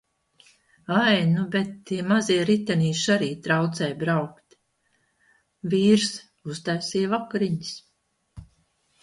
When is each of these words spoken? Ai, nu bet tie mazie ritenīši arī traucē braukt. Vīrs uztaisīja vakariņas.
Ai, 1.03 1.17
nu 1.33 1.43
bet 1.55 1.67
tie 1.91 2.05
mazie 2.11 2.37
ritenīši 2.49 3.11
arī 3.17 3.27
traucē 3.49 3.91
braukt. 4.05 4.57
Vīrs 5.75 6.09
uztaisīja 6.55 7.13
vakariņas. 7.15 7.71